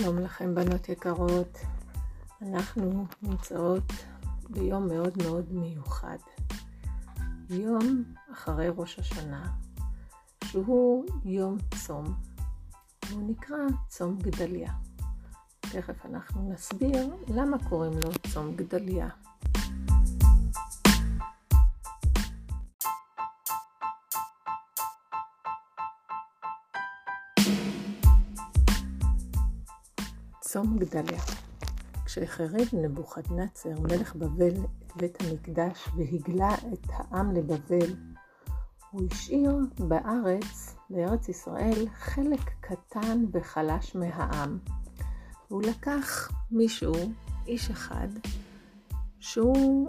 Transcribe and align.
שלום 0.00 0.18
לכם 0.18 0.54
בנות 0.54 0.88
יקרות, 0.88 1.58
אנחנו 2.42 3.06
נמצאות 3.22 3.92
ביום 4.50 4.88
מאוד 4.88 5.22
מאוד 5.22 5.52
מיוחד, 5.52 6.16
יום 7.50 8.04
אחרי 8.32 8.68
ראש 8.76 8.98
השנה, 8.98 9.52
שהוא 10.44 11.04
יום 11.24 11.56
צום, 11.86 12.04
הוא 13.12 13.30
נקרא 13.30 13.56
צום 13.88 14.18
גדליה. 14.18 14.72
תכף 15.60 16.06
אנחנו 16.06 16.52
נסביר 16.52 17.14
למה 17.28 17.68
קוראים 17.68 17.92
לו 17.92 18.10
צום 18.32 18.56
גדליה. 18.56 19.08
צום 30.56 30.78
גדליה. 30.78 31.22
כשהחריב 32.04 32.68
נבוכדנצר 32.72 33.80
מלך 33.80 34.16
בבל 34.16 34.54
את 34.54 34.92
בית 34.96 35.18
המקדש 35.20 35.88
והגלה 35.96 36.54
את 36.54 36.86
העם 36.88 37.32
לבבל, 37.32 37.94
הוא 38.90 39.02
השאיר 39.10 39.58
בארץ, 39.78 40.76
בארץ 40.90 41.28
ישראל, 41.28 41.86
חלק 41.94 42.40
קטן 42.60 43.24
וחלש 43.32 43.94
מהעם. 43.94 44.58
והוא 45.50 45.62
לקח 45.62 46.30
מישהו, 46.50 46.94
איש 47.46 47.70
אחד, 47.70 48.08
שהוא 49.20 49.88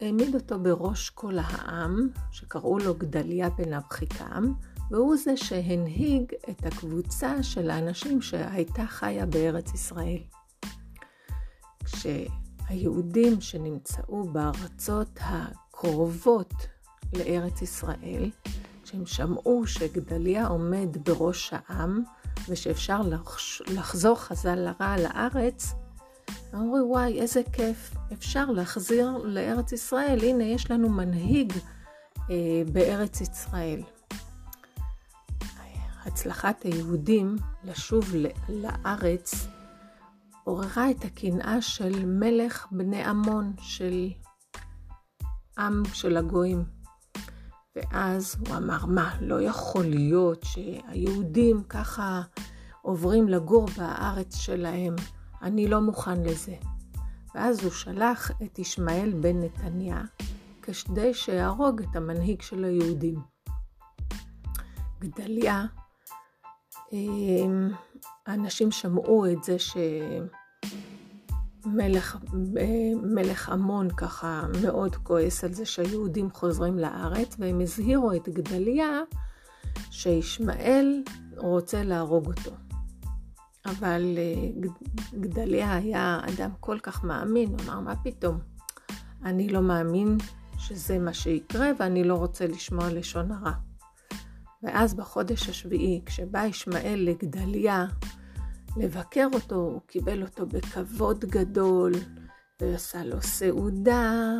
העמיד 0.00 0.34
אותו 0.34 0.58
בראש 0.58 1.10
כל 1.10 1.38
העם, 1.38 2.08
שקראו 2.30 2.78
לו 2.78 2.94
גדליה 2.94 3.50
בן 3.50 3.72
אבחיקם, 3.72 4.52
והוא 4.90 5.16
זה 5.16 5.36
שהנהיג 5.36 6.32
את 6.50 6.66
הקבוצה 6.66 7.42
של 7.42 7.70
האנשים 7.70 8.22
שהייתה 8.22 8.86
חיה 8.86 9.26
בארץ 9.26 9.74
ישראל. 9.74 10.18
כשהיהודים 11.84 13.40
שנמצאו 13.40 14.24
בארצות 14.24 15.18
הקרובות 15.20 16.54
לארץ 17.12 17.62
ישראל, 17.62 18.30
כשהם 18.82 19.06
שמעו 19.06 19.66
שגדליה 19.66 20.46
עומד 20.46 21.08
בראש 21.08 21.52
העם 21.52 22.02
ושאפשר 22.48 23.00
לחזור 23.66 24.16
חזרה 24.16 24.96
לארץ, 24.98 25.72
אמרו 26.54 26.78
וואי 26.88 27.20
איזה 27.20 27.40
כיף, 27.52 27.94
אפשר 28.12 28.50
להחזיר 28.50 29.10
לארץ 29.24 29.72
ישראל, 29.72 30.18
הנה 30.22 30.44
יש 30.44 30.70
לנו 30.70 30.88
מנהיג 30.88 31.52
אה, 32.30 32.62
בארץ 32.72 33.20
ישראל. 33.20 33.82
הצלחת 36.12 36.62
היהודים 36.62 37.36
לשוב 37.64 38.04
לארץ 38.48 39.46
עוררה 40.44 40.90
את 40.90 41.04
הקנאה 41.04 41.62
של 41.62 42.06
מלך 42.06 42.66
בני 42.70 43.04
עמון, 43.04 43.52
של 43.58 44.10
עם 45.58 45.82
של 45.92 46.16
הגויים. 46.16 46.64
ואז 47.76 48.36
הוא 48.38 48.56
אמר, 48.56 48.86
מה, 48.86 49.16
לא 49.20 49.42
יכול 49.42 49.84
להיות 49.84 50.44
שהיהודים 50.44 51.62
ככה 51.62 52.22
עוברים 52.82 53.28
לגור 53.28 53.66
בארץ 53.76 54.36
שלהם, 54.36 54.96
אני 55.42 55.68
לא 55.68 55.80
מוכן 55.80 56.22
לזה. 56.22 56.54
ואז 57.34 57.64
הוא 57.64 57.72
שלח 57.72 58.30
את 58.42 58.58
ישמעאל 58.58 59.12
בן 59.20 59.40
נתניה 59.40 60.02
כדי 60.62 61.14
שיהרוג 61.14 61.82
את 61.82 61.96
המנהיג 61.96 62.42
של 62.42 62.64
היהודים. 62.64 63.20
גדליה 65.00 65.66
האנשים 68.26 68.70
שמעו 68.70 69.26
את 69.26 69.44
זה 69.44 69.56
שמלך 71.66 72.16
מלך 73.02 73.48
עמון 73.48 73.90
ככה 73.90 74.42
מאוד 74.62 74.96
כועס 74.96 75.44
על 75.44 75.52
זה 75.52 75.66
שהיהודים 75.66 76.30
חוזרים 76.30 76.78
לארץ, 76.78 77.36
והם 77.38 77.60
הזהירו 77.60 78.12
את 78.12 78.28
גדליה 78.28 79.00
שישמעאל 79.90 81.02
רוצה 81.36 81.82
להרוג 81.82 82.26
אותו. 82.26 82.50
אבל 83.66 84.18
אה, 84.18 84.68
גדליה 85.20 85.74
היה 85.74 86.20
אדם 86.28 86.50
כל 86.60 86.78
כך 86.82 87.04
מאמין, 87.04 87.48
הוא 87.48 87.58
אמר, 87.64 87.80
מה 87.80 87.96
פתאום? 87.96 88.38
אני 89.24 89.48
לא 89.48 89.62
מאמין 89.62 90.16
שזה 90.58 90.98
מה 90.98 91.12
שיקרה 91.12 91.70
ואני 91.78 92.04
לא 92.04 92.14
רוצה 92.14 92.46
לשמוע 92.46 92.92
לשון 92.92 93.32
הרע. 93.32 93.69
ואז 94.62 94.94
בחודש 94.94 95.48
השביעי, 95.48 96.02
כשבא 96.06 96.44
ישמעאל 96.44 97.08
לגדליה 97.08 97.86
לבקר 98.76 99.26
אותו, 99.34 99.54
הוא 99.54 99.80
קיבל 99.86 100.22
אותו 100.22 100.46
בכבוד 100.46 101.24
גדול, 101.24 101.92
ועשה 102.60 103.04
לו 103.04 103.22
סעודה, 103.22 104.34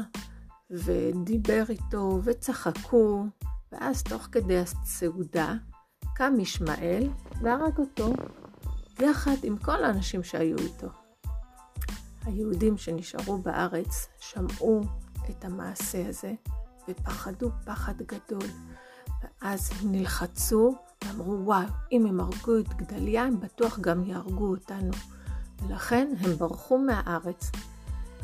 ודיבר 0.71 1.65
איתו, 1.69 2.21
וצחקו, 2.25 3.25
ואז 3.73 4.03
תוך 4.03 4.29
כדי 4.33 4.59
הסעודה, 4.59 5.55
קם 6.15 6.41
ישמעאל 6.41 7.09
והרג 7.43 7.79
אותו, 7.79 8.13
יחד 9.01 9.37
עם 9.43 9.57
כל 9.57 9.85
האנשים 9.85 10.23
שהיו 10.23 10.59
איתו. 10.59 10.89
היהודים 12.25 12.79
שנשארו 12.79 13.39
בארץ 13.39 14.09
שמעו 14.19 14.81
את 15.31 15.45
המעשה 15.45 16.09
הזה 16.09 16.33
ופחדו 16.89 17.51
פחד 17.65 17.95
גדול. 18.03 18.49
ואז 19.23 19.71
נלחצו 19.85 20.75
ואמרו, 21.05 21.45
וואו, 21.45 21.69
אם 21.93 22.07
הם 22.07 22.21
הרגו 22.21 22.59
את 22.59 22.75
גדליה, 22.75 23.23
הם 23.23 23.41
בטוח 23.41 23.79
גם 23.79 24.05
יהרגו 24.05 24.47
אותנו. 24.47 24.93
ולכן 25.63 26.13
הם 26.21 26.33
ברחו 26.33 26.79
מהארץ. 26.79 27.51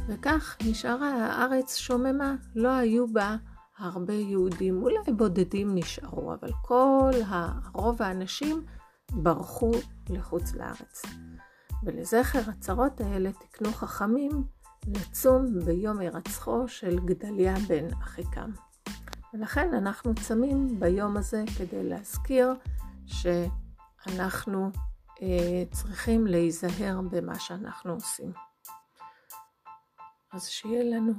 וכך 0.09 0.57
נשארה 0.65 1.09
הארץ 1.09 1.77
שוממה, 1.77 2.34
לא 2.55 2.69
היו 2.69 3.12
בה 3.12 3.37
הרבה 3.79 4.15
יהודים, 4.15 4.83
אולי 4.83 5.12
בודדים 5.17 5.75
נשארו, 5.75 6.34
אבל 6.34 6.51
כל 6.62 7.13
רוב 7.75 8.03
האנשים 8.03 8.65
ברחו 9.13 9.73
לחוץ 10.11 10.55
לארץ. 10.55 11.03
ולזכר 11.83 12.51
הצרות 12.51 13.01
האלה 13.01 13.31
תקנו 13.33 13.73
חכמים 13.73 14.45
לצום 14.87 15.61
ביום 15.65 15.99
הירצחו 15.99 16.69
של 16.69 16.99
גדליה 16.99 17.55
בן 17.69 17.93
אחיקם. 18.03 18.51
ולכן 19.39 19.75
אנחנו 19.75 20.15
צמים 20.15 20.81
ביום 20.81 21.17
הזה 21.17 21.45
כדי 21.59 21.89
להזכיר 21.89 22.55
שאנחנו 23.07 24.71
אה, 25.23 25.65
צריכים 25.71 26.27
להיזהר 26.27 27.01
במה 27.11 27.39
שאנחנו 27.39 27.93
עושים. 27.93 28.33
אז 30.33 30.49
שיהיה 30.49 30.85
לנו 30.85 31.13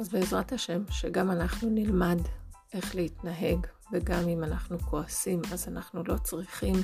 אז 0.00 0.08
בעזרת 0.08 0.52
השם, 0.52 0.82
שגם 0.90 1.30
אנחנו 1.30 1.68
נלמד 1.70 2.18
איך 2.74 2.94
להתנהג, 2.94 3.66
וגם 3.92 4.28
אם 4.28 4.44
אנחנו 4.44 4.78
כועסים, 4.78 5.42
אז 5.52 5.68
אנחנו 5.68 6.02
לא 6.04 6.16
צריכים 6.18 6.74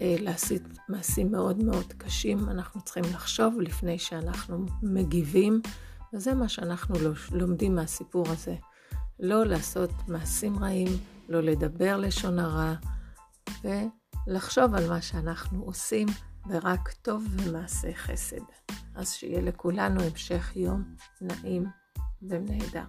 אה, 0.00 0.16
לעשות 0.20 0.62
מעשים 0.88 1.32
מאוד 1.32 1.64
מאוד 1.64 1.92
קשים, 1.92 2.48
אנחנו 2.48 2.80
צריכים 2.80 3.04
לחשוב 3.04 3.60
לפני 3.60 3.98
שאנחנו 3.98 4.66
מגיבים, 4.82 5.60
וזה 6.14 6.34
מה 6.34 6.48
שאנחנו 6.48 6.94
לומדים 7.32 7.74
מהסיפור 7.74 8.28
הזה. 8.28 8.56
לא 9.20 9.46
לעשות 9.46 9.90
מעשים 10.08 10.58
רעים, 10.58 10.88
לא 11.28 11.40
לדבר 11.40 11.96
לשון 11.96 12.38
הרע, 12.38 12.74
ולחשוב 13.64 14.74
על 14.74 14.88
מה 14.88 15.02
שאנחנו 15.02 15.62
עושים, 15.62 16.08
ורק 16.48 16.92
טוב 16.92 17.24
ומעשה 17.30 17.94
חסד. 17.94 18.40
אז 18.94 19.12
שיהיה 19.12 19.40
לכולנו 19.40 20.00
המשך 20.02 20.56
יום 20.56 20.82
נעים 21.20 21.64
ונהדר. 22.22 22.84